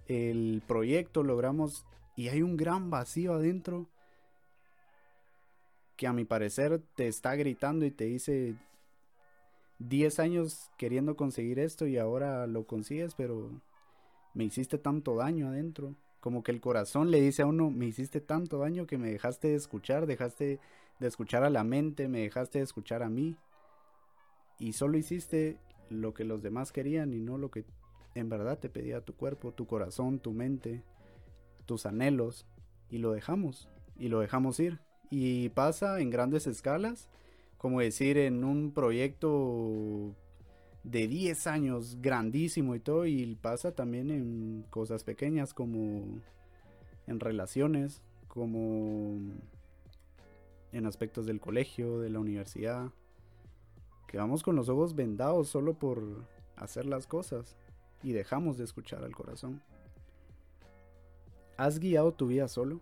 el 0.09 0.61
proyecto, 0.67 1.23
logramos... 1.23 1.87
Y 2.17 2.31
hay 2.31 2.43
un 2.43 2.57
gran 2.57 2.91
vacío 2.91 3.35
adentro 3.35 3.87
que 5.95 6.09
a 6.09 6.13
mi 6.13 6.25
parecer 6.25 6.83
te 6.97 7.07
está 7.07 7.37
gritando 7.37 7.87
y 7.87 7.93
te 7.93 8.07
dice 8.07 8.57
10 9.79 10.19
años 10.19 10.71
queriendo 10.77 11.17
conseguir 11.17 11.59
esto 11.59 11.87
y 11.87 11.99
ahora 11.99 12.47
lo 12.47 12.67
consigues, 12.67 13.15
pero 13.15 13.51
me 14.35 14.45
hiciste 14.45 14.79
tanto 14.79 15.17
daño 15.17 15.49
adentro. 15.49 15.95
Como 16.21 16.43
que 16.43 16.51
el 16.51 16.61
corazón 16.61 17.11
le 17.11 17.21
dice 17.21 17.43
a 17.43 17.47
uno, 17.47 17.71
me 17.71 17.87
hiciste 17.87 18.21
tanto 18.21 18.59
daño 18.59 18.87
que 18.87 18.99
me 18.99 19.11
dejaste 19.11 19.49
de 19.49 19.55
escuchar, 19.55 20.07
dejaste 20.07 20.59
de 20.99 21.07
escuchar 21.07 21.45
a 21.45 21.51
la 21.51 21.63
mente, 21.63 22.09
me 22.09 22.21
dejaste 22.21 22.59
de 22.59 22.65
escuchar 22.65 23.03
a 23.03 23.09
mí. 23.09 23.37
Y 24.59 24.73
solo 24.73 24.99
hiciste 24.99 25.59
lo 25.91 26.15
que 26.15 26.25
los 26.25 26.43
demás 26.43 26.73
querían 26.73 27.13
y 27.13 27.21
no 27.21 27.39
lo 27.39 27.51
que 27.51 27.65
en 28.15 28.29
verdad 28.29 28.59
te 28.59 28.69
pedía 28.69 29.05
tu 29.05 29.15
cuerpo, 29.15 29.53
tu 29.53 29.67
corazón, 29.67 30.19
tu 30.19 30.33
mente, 30.33 30.83
tus 31.67 31.87
anhelos. 31.87 32.47
Y 32.91 32.99
lo 32.99 33.13
dejamos, 33.13 33.69
y 33.97 34.09
lo 34.09 34.19
dejamos 34.19 34.59
ir. 34.59 34.81
Y 35.11 35.51
pasa 35.51 36.01
en 36.01 36.11
grandes 36.11 36.47
escalas, 36.47 37.09
como 37.59 37.81
decir, 37.81 38.17
en 38.19 38.45
un 38.45 38.73
proyecto 38.73 40.15
de 40.85 41.09
10 41.09 41.47
años 41.49 41.99
grandísimo 42.01 42.75
y 42.75 42.81
todo, 42.81 43.05
y 43.05 43.35
pasa 43.35 43.73
también 43.73 44.11
en 44.11 44.65
cosas 44.71 45.05
pequeñas 45.05 45.53
como 45.53 46.21
en 47.07 47.21
relaciones, 47.21 48.01
como 48.29 49.19
en 50.73 50.87
aspectos 50.87 51.27
del 51.27 51.41
colegio, 51.41 52.01
de 52.01 52.11
la 52.11 52.21
universidad, 52.21 52.91
que 54.07 54.19
vamos 54.19 54.43
con 54.43 54.57
los 54.57 54.69
ojos 54.69 54.95
vendados 54.95 55.49
solo 55.49 55.75
por 55.75 56.03
hacer 56.57 56.87
las 56.87 57.07
cosas 57.07 57.57
y 58.03 58.13
dejamos 58.13 58.57
de 58.57 58.65
escuchar 58.65 59.05
al 59.05 59.15
corazón. 59.15 59.61
¿Has 61.57 61.81
guiado 61.81 62.13
tu 62.13 62.29
vida 62.29 62.47
solo? 62.47 62.81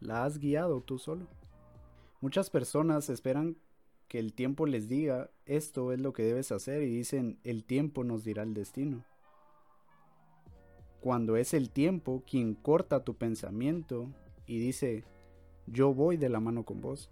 ¿La 0.00 0.24
has 0.24 0.38
guiado 0.38 0.80
tú 0.80 0.98
solo? 0.98 1.26
Muchas 2.20 2.48
personas 2.48 3.10
esperan 3.10 3.56
que 4.12 4.18
el 4.18 4.34
tiempo 4.34 4.66
les 4.66 4.90
diga 4.90 5.30
esto 5.46 5.90
es 5.90 5.98
lo 5.98 6.12
que 6.12 6.22
debes 6.22 6.52
hacer 6.52 6.82
y 6.82 6.90
dicen 6.94 7.38
el 7.44 7.64
tiempo 7.64 8.04
nos 8.04 8.24
dirá 8.24 8.42
el 8.42 8.52
destino. 8.52 9.06
Cuando 11.00 11.38
es 11.38 11.54
el 11.54 11.70
tiempo 11.70 12.22
quien 12.30 12.52
corta 12.52 13.04
tu 13.04 13.14
pensamiento 13.14 14.10
y 14.46 14.58
dice 14.58 15.04
yo 15.66 15.94
voy 15.94 16.18
de 16.18 16.28
la 16.28 16.40
mano 16.40 16.64
con 16.64 16.82
vos. 16.82 17.10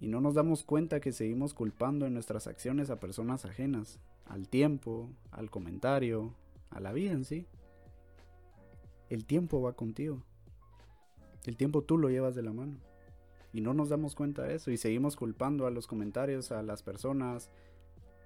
Y 0.00 0.08
no 0.08 0.20
nos 0.20 0.34
damos 0.34 0.64
cuenta 0.64 0.98
que 0.98 1.12
seguimos 1.12 1.54
culpando 1.54 2.04
en 2.04 2.14
nuestras 2.14 2.48
acciones 2.48 2.90
a 2.90 2.98
personas 2.98 3.44
ajenas, 3.44 4.00
al 4.24 4.48
tiempo, 4.48 5.08
al 5.30 5.50
comentario, 5.50 6.34
a 6.70 6.80
la 6.80 6.92
vida 6.92 7.12
en 7.12 7.24
sí. 7.24 7.46
El 9.08 9.24
tiempo 9.24 9.62
va 9.62 9.74
contigo. 9.74 10.20
El 11.44 11.56
tiempo 11.56 11.82
tú 11.82 11.96
lo 11.96 12.08
llevas 12.10 12.34
de 12.34 12.42
la 12.42 12.52
mano. 12.52 12.80
Y 13.54 13.60
no 13.60 13.72
nos 13.72 13.88
damos 13.88 14.16
cuenta 14.16 14.42
de 14.42 14.56
eso 14.56 14.72
y 14.72 14.76
seguimos 14.76 15.14
culpando 15.14 15.68
a 15.68 15.70
los 15.70 15.86
comentarios, 15.86 16.50
a 16.50 16.60
las 16.64 16.82
personas, 16.82 17.50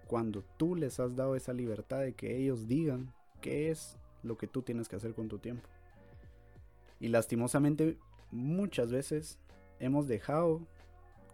cuando 0.06 0.42
tú 0.56 0.74
les 0.74 0.98
has 1.00 1.16
dado 1.16 1.36
esa 1.36 1.52
libertad 1.52 2.00
de 2.00 2.14
que 2.14 2.38
ellos 2.38 2.66
digan 2.66 3.12
qué 3.42 3.70
es 3.70 3.98
lo 4.22 4.38
que 4.38 4.46
tú 4.46 4.62
tienes 4.62 4.88
que 4.88 4.96
hacer 4.96 5.12
con 5.12 5.28
tu 5.28 5.38
tiempo. 5.38 5.68
Y 6.98 7.08
lastimosamente 7.08 7.98
muchas 8.30 8.90
veces 8.90 9.38
hemos 9.80 10.08
dejado 10.08 10.62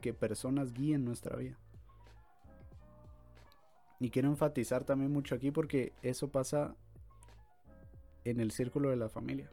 que 0.00 0.12
personas 0.12 0.74
guíen 0.74 1.04
nuestra 1.04 1.36
vida. 1.36 1.56
Y 4.00 4.10
quiero 4.10 4.28
enfatizar 4.28 4.82
también 4.82 5.12
mucho 5.12 5.36
aquí 5.36 5.52
porque 5.52 5.92
eso 6.02 6.28
pasa 6.28 6.74
en 8.24 8.40
el 8.40 8.50
círculo 8.50 8.90
de 8.90 8.96
la 8.96 9.08
familia. 9.08 9.48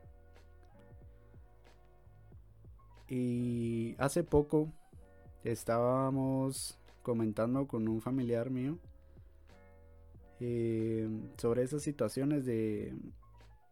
Y 3.11 3.93
hace 3.99 4.23
poco 4.23 4.71
estábamos 5.43 6.79
comentando 7.03 7.67
con 7.67 7.87
un 7.87 8.01
familiar 8.01 8.49
mío 8.49 8.79
eh, 10.39 11.07
sobre 11.37 11.61
esas 11.61 11.83
situaciones 11.83 12.45
de 12.45 12.95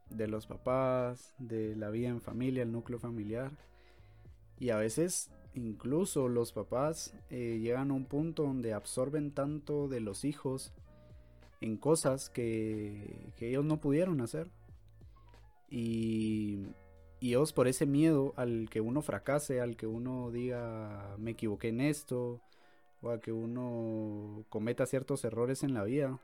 de 0.10 0.28
los 0.28 0.48
papás, 0.48 1.34
de 1.38 1.76
la 1.76 1.90
vida 1.90 2.10
en 2.10 2.22
familia, 2.22 2.64
el 2.64 2.72
núcleo 2.72 3.00
familiar. 3.00 3.52
Y 4.60 4.72
a 4.72 4.78
veces 4.78 5.30
incluso 5.54 6.28
los 6.28 6.52
papás 6.52 7.14
eh, 7.30 7.60
llegan 7.62 7.92
a 7.92 7.94
un 7.94 8.06
punto 8.06 8.44
donde 8.44 8.74
absorben 8.74 9.32
tanto 9.32 9.88
de 9.88 10.00
los 10.00 10.26
hijos 10.26 10.74
en 11.62 11.78
cosas 11.78 12.30
que, 12.30 13.32
que 13.38 13.50
ellos 13.50 13.66
no 13.66 13.80
pudieron 13.80 14.22
hacer. 14.22 14.48
Y, 15.70 16.68
y 17.20 17.30
ellos 17.30 17.54
por 17.54 17.68
ese 17.68 17.86
miedo 17.86 18.34
al 18.38 18.70
que 18.70 18.82
uno 18.82 19.02
fracase, 19.02 19.62
al 19.62 19.76
que 19.76 19.88
uno 19.88 20.32
diga 20.32 21.16
me 21.18 21.32
equivoqué 21.32 21.70
en 21.70 21.82
esto, 21.82 22.42
o 23.02 23.12
a 23.12 23.20
que 23.20 23.32
uno 23.32 24.46
cometa 24.50 24.86
ciertos 24.86 25.24
errores 25.24 25.64
en 25.64 25.74
la 25.74 25.84
vida, 25.84 26.20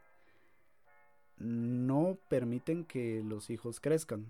no 1.38 2.18
permiten 2.30 2.86
que 2.86 3.24
los 3.24 3.50
hijos 3.50 3.80
crezcan, 3.80 4.26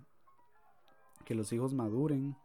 que 1.26 1.36
los 1.36 1.52
hijos 1.54 1.74
maduren, 1.74 2.36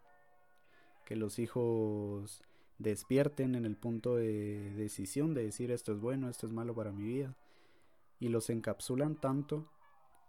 que 1.07 1.17
los 1.17 1.39
hijos 1.39 2.43
despierten 2.79 3.55
en 3.55 3.65
el 3.65 3.77
punto 3.77 4.17
de 4.17 4.73
decisión 4.77 5.35
de 5.35 5.45
decir 5.45 5.71
esto 5.71 5.93
es 5.93 6.01
bueno, 6.01 6.29
esto 6.29 6.47
es 6.47 6.53
malo 6.53 6.75
para 6.75 6.93
mi 6.93 7.05
vida. 7.05 7.35
Y 8.19 8.29
los 8.29 8.51
encapsulan 8.51 9.17
tanto 9.17 9.67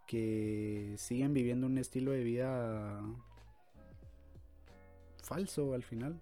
que 0.06 0.94
siguen 0.98 1.34
viviendo 1.34 1.66
un 1.66 1.78
estilo 1.78 2.12
de 2.12 2.24
vida 2.24 3.02
falso 5.22 5.74
al 5.74 5.82
final. 5.82 6.20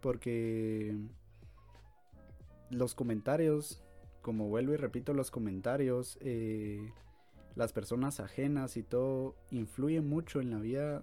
Porque 0.00 0.96
los 2.70 2.94
comentarios, 2.94 3.82
como 4.22 4.48
vuelvo 4.48 4.72
y 4.72 4.76
repito, 4.76 5.12
los 5.12 5.30
comentarios 5.30 6.18
eh, 6.20 6.92
las 7.58 7.72
personas 7.72 8.20
ajenas 8.20 8.76
y 8.76 8.84
todo 8.84 9.34
influyen 9.50 10.08
mucho 10.08 10.40
en 10.40 10.50
la 10.50 10.58
vida 10.58 11.02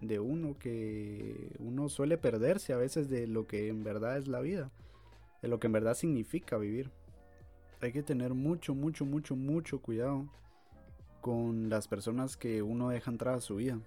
de 0.00 0.18
uno 0.18 0.58
que 0.58 1.54
uno 1.60 1.88
suele 1.88 2.18
perderse 2.18 2.72
a 2.72 2.76
veces 2.76 3.08
de 3.08 3.28
lo 3.28 3.46
que 3.46 3.68
en 3.68 3.84
verdad 3.84 4.18
es 4.18 4.26
la 4.26 4.40
vida, 4.40 4.72
de 5.40 5.46
lo 5.46 5.60
que 5.60 5.68
en 5.68 5.72
verdad 5.72 5.94
significa 5.94 6.58
vivir. 6.58 6.90
Hay 7.80 7.92
que 7.92 8.02
tener 8.02 8.34
mucho, 8.34 8.74
mucho, 8.74 9.04
mucho, 9.04 9.36
mucho 9.36 9.80
cuidado 9.80 10.28
con 11.20 11.68
las 11.68 11.86
personas 11.86 12.36
que 12.36 12.62
uno 12.62 12.88
deja 12.88 13.12
entrar 13.12 13.36
a 13.36 13.40
su 13.40 13.54
vida, 13.54 13.78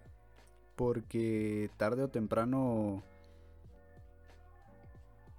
porque 0.75 1.69
tarde 1.77 2.03
o 2.03 2.09
temprano 2.09 3.03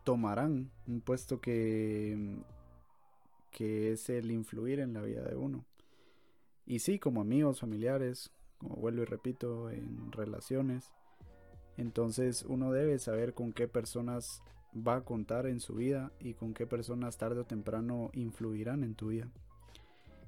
tomarán 0.04 0.70
un 0.86 1.00
puesto 1.00 1.40
que 1.40 2.38
que 3.54 3.92
es 3.92 4.10
el 4.10 4.32
influir 4.32 4.80
en 4.80 4.92
la 4.92 5.00
vida 5.00 5.22
de 5.22 5.36
uno. 5.36 5.64
Y 6.66 6.80
sí, 6.80 6.98
como 6.98 7.20
amigos, 7.20 7.60
familiares, 7.60 8.32
como 8.58 8.74
vuelvo 8.76 9.02
y 9.02 9.04
repito, 9.04 9.70
en 9.70 10.10
relaciones. 10.10 10.90
Entonces 11.76 12.44
uno 12.46 12.72
debe 12.72 12.98
saber 12.98 13.32
con 13.32 13.52
qué 13.52 13.68
personas 13.68 14.42
va 14.76 14.96
a 14.96 15.04
contar 15.04 15.46
en 15.46 15.60
su 15.60 15.74
vida 15.74 16.12
y 16.18 16.34
con 16.34 16.52
qué 16.52 16.66
personas 16.66 17.16
tarde 17.16 17.40
o 17.40 17.44
temprano 17.44 18.10
influirán 18.12 18.82
en 18.82 18.96
tu 18.96 19.08
vida. 19.08 19.30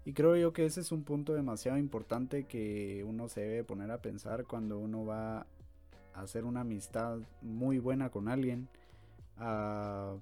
Y 0.06 0.12
creo 0.12 0.36
yo 0.36 0.52
que 0.52 0.64
ese 0.64 0.80
es 0.80 0.92
un 0.92 1.02
punto 1.02 1.34
demasiado 1.34 1.78
importante 1.78 2.44
que 2.44 3.04
uno 3.04 3.28
se 3.28 3.40
debe 3.40 3.64
poner 3.64 3.90
a 3.90 4.00
pensar 4.00 4.44
cuando 4.44 4.78
uno 4.78 5.04
va 5.04 5.40
a 6.14 6.22
hacer 6.22 6.44
una 6.44 6.60
amistad 6.60 7.18
muy 7.42 7.80
buena 7.80 8.08
con 8.08 8.28
alguien, 8.28 8.68
a, 9.36 10.14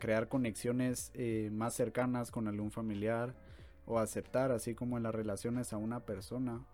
crear 0.00 0.28
conexiones 0.28 1.12
eh, 1.14 1.50
más 1.52 1.74
cercanas 1.74 2.32
con 2.32 2.48
algún 2.48 2.72
familiar, 2.72 3.32
o 3.86 4.00
aceptar, 4.00 4.50
así 4.50 4.74
como 4.74 4.96
en 4.96 5.04
las 5.04 5.14
relaciones 5.14 5.72
a 5.72 5.76
una 5.76 6.00
persona 6.00 6.64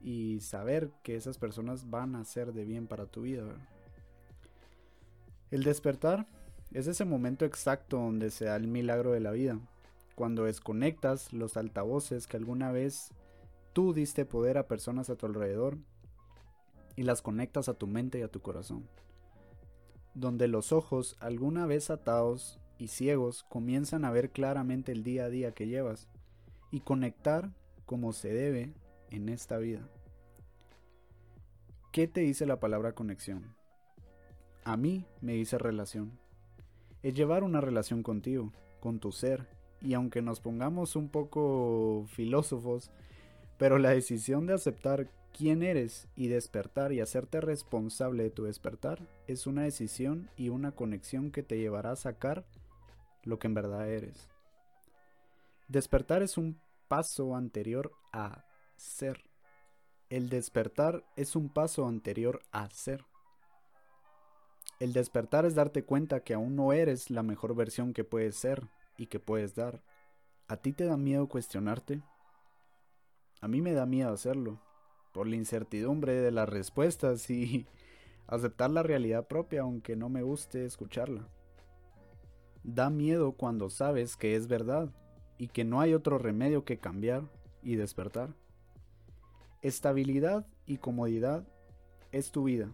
y 0.00 0.40
saber 0.40 0.90
que 1.04 1.14
esas 1.14 1.38
personas 1.38 1.90
van 1.90 2.16
a 2.16 2.24
ser 2.24 2.52
de 2.52 2.64
bien 2.64 2.88
para 2.88 3.06
tu 3.06 3.22
vida. 3.22 3.44
El 5.52 5.62
despertar 5.62 6.26
es 6.72 6.88
ese 6.88 7.04
momento 7.04 7.44
exacto 7.44 7.98
donde 7.98 8.30
se 8.30 8.46
da 8.46 8.56
el 8.56 8.66
milagro 8.66 9.12
de 9.12 9.20
la 9.20 9.30
vida, 9.30 9.60
cuando 10.20 10.44
desconectas 10.44 11.32
los 11.32 11.56
altavoces 11.56 12.26
que 12.26 12.36
alguna 12.36 12.72
vez 12.72 13.14
tú 13.72 13.94
diste 13.94 14.26
poder 14.26 14.58
a 14.58 14.68
personas 14.68 15.08
a 15.08 15.16
tu 15.16 15.24
alrededor 15.24 15.78
y 16.94 17.04
las 17.04 17.22
conectas 17.22 17.70
a 17.70 17.72
tu 17.72 17.86
mente 17.86 18.18
y 18.18 18.22
a 18.22 18.28
tu 18.28 18.42
corazón. 18.42 18.86
Donde 20.12 20.46
los 20.46 20.72
ojos, 20.72 21.16
alguna 21.20 21.64
vez 21.64 21.88
atados 21.88 22.60
y 22.76 22.88
ciegos, 22.88 23.44
comienzan 23.44 24.04
a 24.04 24.10
ver 24.10 24.28
claramente 24.28 24.92
el 24.92 25.04
día 25.04 25.24
a 25.24 25.30
día 25.30 25.52
que 25.52 25.68
llevas 25.68 26.06
y 26.70 26.80
conectar 26.80 27.54
como 27.86 28.12
se 28.12 28.30
debe 28.30 28.74
en 29.08 29.30
esta 29.30 29.56
vida. 29.56 29.88
¿Qué 31.92 32.08
te 32.08 32.20
dice 32.20 32.44
la 32.44 32.60
palabra 32.60 32.92
conexión? 32.92 33.54
A 34.64 34.76
mí 34.76 35.06
me 35.22 35.32
dice 35.32 35.56
relación. 35.56 36.18
Es 37.02 37.14
llevar 37.14 37.42
una 37.42 37.62
relación 37.62 38.02
contigo, 38.02 38.52
con 38.80 39.00
tu 39.00 39.12
ser, 39.12 39.58
y 39.80 39.94
aunque 39.94 40.22
nos 40.22 40.40
pongamos 40.40 40.96
un 40.96 41.08
poco 41.08 42.06
filósofos, 42.08 42.90
pero 43.58 43.78
la 43.78 43.90
decisión 43.90 44.46
de 44.46 44.54
aceptar 44.54 45.08
quién 45.36 45.62
eres 45.62 46.08
y 46.16 46.28
despertar 46.28 46.92
y 46.92 47.00
hacerte 47.00 47.40
responsable 47.40 48.24
de 48.24 48.30
tu 48.30 48.44
despertar 48.44 49.06
es 49.26 49.46
una 49.46 49.62
decisión 49.62 50.30
y 50.36 50.48
una 50.48 50.72
conexión 50.72 51.30
que 51.30 51.42
te 51.42 51.58
llevará 51.58 51.92
a 51.92 51.96
sacar 51.96 52.44
lo 53.22 53.38
que 53.38 53.46
en 53.46 53.54
verdad 53.54 53.88
eres. 53.88 54.28
Despertar 55.68 56.22
es 56.22 56.36
un 56.36 56.60
paso 56.88 57.36
anterior 57.36 57.92
a 58.12 58.44
ser. 58.76 59.24
El 60.08 60.28
despertar 60.28 61.04
es 61.16 61.36
un 61.36 61.48
paso 61.48 61.86
anterior 61.86 62.40
a 62.50 62.68
ser. 62.70 63.04
El 64.80 64.92
despertar 64.92 65.44
es 65.44 65.54
darte 65.54 65.84
cuenta 65.84 66.20
que 66.20 66.34
aún 66.34 66.56
no 66.56 66.72
eres 66.72 67.10
la 67.10 67.22
mejor 67.22 67.54
versión 67.54 67.92
que 67.92 68.02
puedes 68.02 68.34
ser 68.34 68.68
y 69.00 69.06
que 69.06 69.18
puedes 69.18 69.54
dar. 69.54 69.82
¿A 70.46 70.58
ti 70.58 70.74
te 70.74 70.84
da 70.84 70.98
miedo 70.98 71.26
cuestionarte? 71.26 72.02
A 73.40 73.48
mí 73.48 73.62
me 73.62 73.72
da 73.72 73.86
miedo 73.86 74.12
hacerlo, 74.12 74.60
por 75.14 75.26
la 75.26 75.36
incertidumbre 75.36 76.20
de 76.20 76.30
las 76.30 76.46
respuestas 76.46 77.30
y 77.30 77.66
aceptar 78.26 78.68
la 78.68 78.82
realidad 78.82 79.26
propia 79.26 79.62
aunque 79.62 79.96
no 79.96 80.10
me 80.10 80.22
guste 80.22 80.66
escucharla. 80.66 81.26
Da 82.62 82.90
miedo 82.90 83.32
cuando 83.32 83.70
sabes 83.70 84.18
que 84.18 84.36
es 84.36 84.48
verdad 84.48 84.90
y 85.38 85.48
que 85.48 85.64
no 85.64 85.80
hay 85.80 85.94
otro 85.94 86.18
remedio 86.18 86.66
que 86.66 86.78
cambiar 86.78 87.22
y 87.62 87.76
despertar. 87.76 88.34
Estabilidad 89.62 90.46
y 90.66 90.76
comodidad 90.76 91.48
es 92.12 92.32
tu 92.32 92.44
vida. 92.44 92.70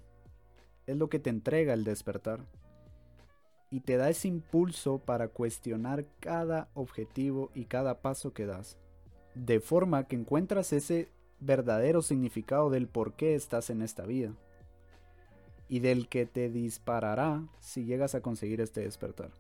Es 0.89 0.97
lo 0.97 1.09
que 1.09 1.21
te 1.21 1.31
entrega 1.31 1.73
el 1.73 1.85
despertar. 1.85 2.41
Y 3.71 3.81
te 3.81 3.97
da 3.97 4.09
ese 4.09 4.29
impulso 4.29 4.99
para 4.99 5.29
cuestionar 5.29 6.07
cada 6.21 6.69
objetivo 6.75 7.51
y 7.55 7.65
cada 7.65 8.01
paso 8.01 8.33
que 8.33 8.47
das. 8.47 8.79
De 9.35 9.61
forma 9.61 10.05
que 10.05 10.17
encuentras 10.17 10.73
ese 10.73 11.11
verdadero 11.41 12.03
significado 12.03 12.71
del 12.71 12.89
por 12.89 13.15
qué 13.15 13.35
estás 13.35 13.71
en 13.71 13.83
esta 13.83 14.07
vida. 14.07 14.33
Y 15.69 15.81
del 15.81 16.09
que 16.09 16.27
te 16.27 16.49
disparará 16.49 17.43
si 17.59 17.85
llegas 17.85 18.15
a 18.15 18.21
conseguir 18.21 18.61
este 18.61 18.83
despertar. 18.83 19.31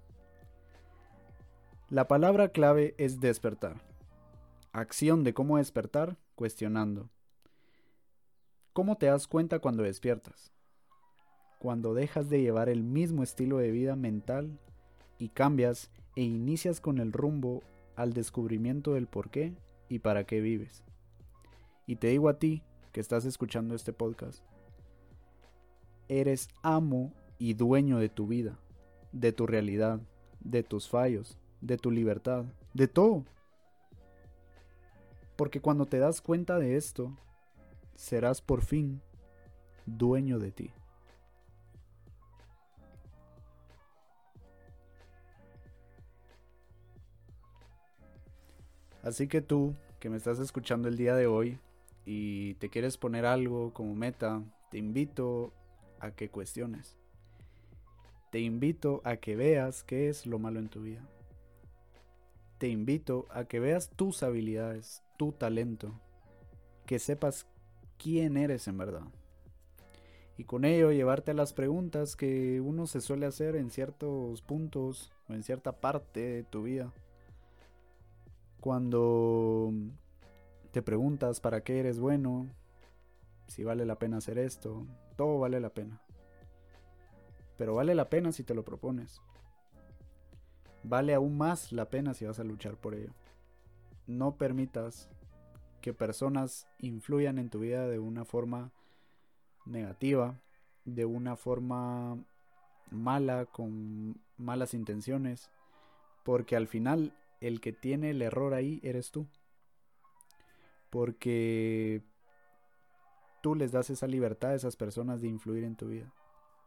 La 1.88 2.08
palabra 2.08 2.48
clave 2.48 2.96
es 2.98 3.20
despertar. 3.20 3.76
Acción 4.72 5.22
de 5.22 5.34
cómo 5.34 5.58
despertar, 5.58 6.16
cuestionando. 6.34 7.08
¿Cómo 8.72 8.98
te 8.98 9.06
das 9.06 9.28
cuenta 9.28 9.60
cuando 9.60 9.84
despiertas? 9.84 10.55
Cuando 11.58 11.94
dejas 11.94 12.28
de 12.28 12.40
llevar 12.40 12.68
el 12.68 12.82
mismo 12.82 13.22
estilo 13.22 13.58
de 13.58 13.70
vida 13.70 13.96
mental 13.96 14.58
y 15.18 15.28
cambias 15.30 15.90
e 16.14 16.22
inicias 16.22 16.80
con 16.80 16.98
el 16.98 17.12
rumbo 17.12 17.62
al 17.96 18.12
descubrimiento 18.12 18.94
del 18.94 19.06
por 19.06 19.30
qué 19.30 19.54
y 19.88 20.00
para 20.00 20.24
qué 20.24 20.40
vives. 20.40 20.82
Y 21.86 21.96
te 21.96 22.08
digo 22.08 22.28
a 22.28 22.38
ti 22.38 22.62
que 22.92 23.00
estás 23.00 23.24
escuchando 23.24 23.74
este 23.74 23.92
podcast, 23.92 24.42
eres 26.08 26.48
amo 26.62 27.12
y 27.38 27.54
dueño 27.54 27.98
de 27.98 28.08
tu 28.08 28.26
vida, 28.26 28.58
de 29.12 29.32
tu 29.32 29.46
realidad, 29.46 30.00
de 30.40 30.62
tus 30.62 30.88
fallos, 30.88 31.38
de 31.60 31.76
tu 31.76 31.90
libertad, 31.90 32.44
de 32.74 32.88
todo. 32.88 33.24
Porque 35.36 35.60
cuando 35.60 35.86
te 35.86 35.98
das 35.98 36.20
cuenta 36.20 36.58
de 36.58 36.76
esto, 36.76 37.16
serás 37.94 38.40
por 38.40 38.62
fin 38.62 39.00
dueño 39.84 40.38
de 40.38 40.52
ti. 40.52 40.70
Así 49.06 49.28
que 49.28 49.40
tú, 49.40 49.76
que 50.00 50.10
me 50.10 50.16
estás 50.16 50.40
escuchando 50.40 50.88
el 50.88 50.96
día 50.96 51.14
de 51.14 51.28
hoy 51.28 51.60
y 52.04 52.54
te 52.54 52.70
quieres 52.70 52.98
poner 52.98 53.24
algo 53.24 53.72
como 53.72 53.94
meta, 53.94 54.42
te 54.68 54.78
invito 54.78 55.52
a 56.00 56.10
que 56.10 56.28
cuestiones. 56.28 56.96
Te 58.32 58.40
invito 58.40 59.02
a 59.04 59.18
que 59.18 59.36
veas 59.36 59.84
qué 59.84 60.08
es 60.08 60.26
lo 60.26 60.40
malo 60.40 60.58
en 60.58 60.68
tu 60.68 60.82
vida. 60.82 61.08
Te 62.58 62.66
invito 62.66 63.28
a 63.30 63.44
que 63.44 63.60
veas 63.60 63.90
tus 63.90 64.24
habilidades, 64.24 65.04
tu 65.16 65.30
talento, 65.30 65.92
que 66.84 66.98
sepas 66.98 67.46
quién 67.98 68.36
eres 68.36 68.66
en 68.66 68.76
verdad. 68.76 69.06
Y 70.36 70.42
con 70.42 70.64
ello 70.64 70.90
llevarte 70.90 71.30
a 71.30 71.34
las 71.34 71.52
preguntas 71.52 72.16
que 72.16 72.60
uno 72.60 72.88
se 72.88 73.00
suele 73.00 73.26
hacer 73.26 73.54
en 73.54 73.70
ciertos 73.70 74.42
puntos 74.42 75.12
o 75.28 75.34
en 75.34 75.44
cierta 75.44 75.70
parte 75.70 76.18
de 76.18 76.42
tu 76.42 76.64
vida. 76.64 76.92
Cuando 78.66 79.72
te 80.72 80.82
preguntas 80.82 81.38
para 81.38 81.62
qué 81.62 81.78
eres 81.78 82.00
bueno, 82.00 82.48
si 83.46 83.62
vale 83.62 83.86
la 83.86 84.00
pena 84.00 84.16
hacer 84.16 84.38
esto, 84.38 84.84
todo 85.14 85.38
vale 85.38 85.60
la 85.60 85.68
pena. 85.68 86.02
Pero 87.58 87.76
vale 87.76 87.94
la 87.94 88.10
pena 88.10 88.32
si 88.32 88.42
te 88.42 88.56
lo 88.56 88.64
propones. 88.64 89.20
Vale 90.82 91.14
aún 91.14 91.38
más 91.38 91.70
la 91.70 91.90
pena 91.90 92.12
si 92.12 92.24
vas 92.24 92.40
a 92.40 92.42
luchar 92.42 92.76
por 92.76 92.96
ello. 92.96 93.12
No 94.08 94.34
permitas 94.34 95.08
que 95.80 95.94
personas 95.94 96.66
influyan 96.80 97.38
en 97.38 97.50
tu 97.50 97.60
vida 97.60 97.86
de 97.86 98.00
una 98.00 98.24
forma 98.24 98.72
negativa, 99.64 100.40
de 100.84 101.04
una 101.04 101.36
forma 101.36 102.18
mala, 102.90 103.44
con 103.46 104.20
malas 104.36 104.74
intenciones, 104.74 105.52
porque 106.24 106.56
al 106.56 106.66
final 106.66 107.12
el 107.40 107.60
que 107.60 107.72
tiene 107.72 108.10
el 108.10 108.22
error 108.22 108.54
ahí 108.54 108.80
eres 108.82 109.10
tú. 109.10 109.26
Porque 110.90 112.02
tú 113.42 113.54
les 113.54 113.72
das 113.72 113.90
esa 113.90 114.06
libertad 114.06 114.52
a 114.52 114.54
esas 114.54 114.76
personas 114.76 115.20
de 115.20 115.28
influir 115.28 115.64
en 115.64 115.76
tu 115.76 115.88
vida. 115.88 116.12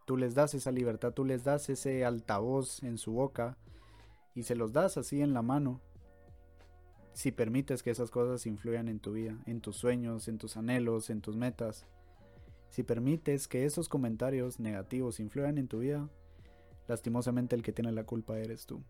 Tú 0.06 0.16
les 0.16 0.34
das 0.34 0.54
esa 0.54 0.72
libertad, 0.72 1.12
tú 1.12 1.24
les 1.24 1.44
das 1.44 1.68
ese 1.68 2.04
altavoz 2.04 2.82
en 2.82 2.98
su 2.98 3.12
boca 3.12 3.56
y 4.34 4.44
se 4.44 4.54
los 4.54 4.72
das 4.72 4.96
así 4.96 5.20
en 5.22 5.34
la 5.34 5.42
mano 5.42 5.80
si 7.12 7.32
permites 7.32 7.82
que 7.82 7.90
esas 7.90 8.10
cosas 8.10 8.46
influyan 8.46 8.88
en 8.88 9.00
tu 9.00 9.12
vida, 9.12 9.36
en 9.46 9.60
tus 9.60 9.76
sueños, 9.76 10.28
en 10.28 10.38
tus 10.38 10.56
anhelos, 10.56 11.10
en 11.10 11.20
tus 11.20 11.36
metas, 11.36 11.86
si 12.70 12.84
permites 12.84 13.48
que 13.48 13.64
esos 13.64 13.88
comentarios 13.88 14.60
negativos 14.60 15.18
influyan 15.18 15.58
en 15.58 15.68
tu 15.68 15.80
vida, 15.80 16.08
lastimosamente 16.86 17.56
el 17.56 17.62
que 17.62 17.72
tiene 17.72 17.92
la 17.92 18.04
culpa 18.04 18.38
eres 18.38 18.64
tú. 18.64 18.82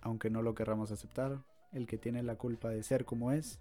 Aunque 0.00 0.30
no 0.30 0.42
lo 0.42 0.54
querramos 0.54 0.90
aceptar, 0.90 1.42
el 1.72 1.86
que 1.86 1.98
tiene 1.98 2.22
la 2.22 2.36
culpa 2.36 2.68
de 2.68 2.82
ser 2.82 3.04
como 3.04 3.32
es, 3.32 3.58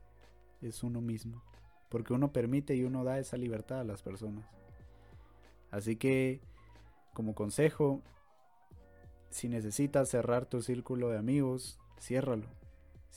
es 0.61 0.83
uno 0.83 1.01
mismo. 1.01 1.41
Porque 1.89 2.13
uno 2.13 2.31
permite 2.31 2.75
y 2.75 2.83
uno 2.83 3.03
da 3.03 3.19
esa 3.19 3.37
libertad 3.37 3.81
a 3.81 3.85
las 3.85 4.01
personas. 4.01 4.45
Así 5.71 5.95
que, 5.95 6.41
como 7.13 7.35
consejo, 7.35 8.01
si 9.29 9.49
necesitas 9.49 10.09
cerrar 10.09 10.45
tu 10.45 10.61
círculo 10.61 11.09
de 11.09 11.17
amigos, 11.17 11.79
ciérralo 11.99 12.47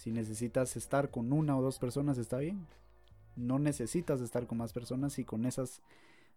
si 0.00 0.12
necesitas 0.12 0.76
estar 0.76 1.10
con 1.10 1.30
una 1.30 1.58
o 1.58 1.60
dos 1.60 1.78
personas, 1.78 2.16
está 2.16 2.38
bien. 2.38 2.66
No 3.36 3.58
necesitas 3.58 4.22
estar 4.22 4.46
con 4.46 4.56
más 4.56 4.72
personas 4.72 5.18
y 5.18 5.24
con 5.24 5.44
esas 5.44 5.82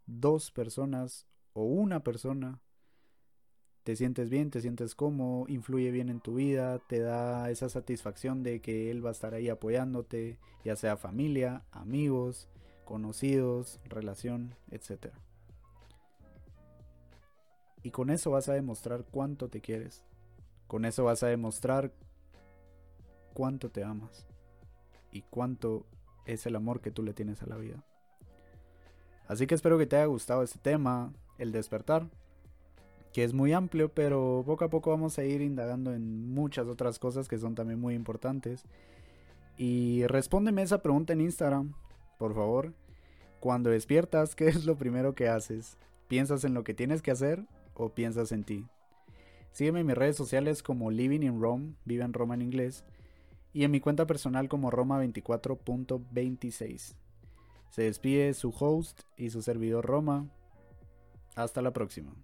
dos 0.05 0.51
personas 0.51 1.27
o 1.53 1.63
una 1.63 2.03
persona 2.03 2.59
te 3.83 3.95
sientes 3.97 4.29
bien, 4.29 4.49
te 4.49 4.61
sientes 4.61 4.95
cómodo, 4.95 5.45
influye 5.49 5.91
bien 5.91 6.09
en 6.09 6.21
tu 6.21 6.35
vida, 6.35 6.79
te 6.79 6.99
da 6.99 7.49
esa 7.49 7.67
satisfacción 7.69 8.41
de 8.41 8.61
que 8.61 8.89
él 8.89 9.05
va 9.05 9.09
a 9.09 9.11
estar 9.13 9.33
ahí 9.33 9.49
apoyándote, 9.49 10.37
ya 10.63 10.75
sea 10.75 10.95
familia, 10.95 11.63
amigos, 11.71 12.47
conocidos, 12.85 13.81
relación, 13.85 14.55
etc. 14.71 15.13
Y 17.83 17.91
con 17.91 18.09
eso 18.09 18.31
vas 18.31 18.47
a 18.47 18.53
demostrar 18.53 19.03
cuánto 19.03 19.49
te 19.49 19.59
quieres. 19.59 20.05
Con 20.67 20.85
eso 20.85 21.03
vas 21.03 21.21
a 21.23 21.27
demostrar 21.27 21.91
cuánto 23.33 23.69
te 23.69 23.83
amas 23.83 24.25
y 25.11 25.23
cuánto 25.23 25.85
es 26.25 26.45
el 26.45 26.55
amor 26.55 26.79
que 26.79 26.91
tú 26.91 27.03
le 27.03 27.13
tienes 27.13 27.43
a 27.43 27.47
la 27.47 27.57
vida. 27.57 27.83
Así 29.27 29.45
que 29.45 29.55
espero 29.55 29.77
que 29.77 29.85
te 29.85 29.97
haya 29.97 30.05
gustado 30.05 30.41
este 30.43 30.59
tema, 30.59 31.13
el 31.37 31.51
despertar, 31.51 32.09
que 33.13 33.23
es 33.23 33.33
muy 33.33 33.53
amplio, 33.53 33.89
pero 33.89 34.43
poco 34.45 34.65
a 34.65 34.69
poco 34.69 34.89
vamos 34.89 35.19
a 35.19 35.23
ir 35.23 35.41
indagando 35.41 35.93
en 35.93 36.33
muchas 36.33 36.67
otras 36.67 36.97
cosas 36.97 37.27
que 37.27 37.37
son 37.37 37.53
también 37.53 37.79
muy 37.79 37.93
importantes. 37.93 38.65
Y 39.55 40.05
respóndeme 40.07 40.63
esa 40.63 40.81
pregunta 40.81 41.13
en 41.13 41.21
Instagram, 41.21 41.75
por 42.17 42.33
favor, 42.33 42.73
cuando 43.39 43.69
despiertas, 43.69 44.33
¿qué 44.35 44.47
es 44.47 44.65
lo 44.65 44.77
primero 44.77 45.13
que 45.13 45.29
haces? 45.29 45.77
¿Piensas 46.07 46.43
en 46.43 46.55
lo 46.55 46.63
que 46.63 46.73
tienes 46.73 47.03
que 47.03 47.11
hacer 47.11 47.45
o 47.75 47.89
piensas 47.89 48.31
en 48.31 48.43
ti? 48.43 48.65
Sígueme 49.51 49.81
en 49.81 49.87
mis 49.87 49.95
redes 49.95 50.15
sociales 50.15 50.63
como 50.63 50.89
Living 50.89 51.21
in 51.21 51.39
Rome, 51.39 51.75
vive 51.85 52.03
en 52.03 52.13
Roma 52.13 52.33
en 52.33 52.41
inglés, 52.41 52.83
y 53.53 53.63
en 53.63 53.69
mi 53.69 53.79
cuenta 53.79 54.07
personal 54.07 54.49
como 54.49 54.71
Roma24.26. 54.71 56.95
Se 57.69 57.83
despide 57.83 58.33
su 58.33 58.49
host 58.49 59.03
y 59.17 59.29
su 59.29 59.43
servidor 59.43 59.85
Roma. 59.85 60.27
Hasta 61.35 61.61
la 61.61 61.71
próxima. 61.71 62.15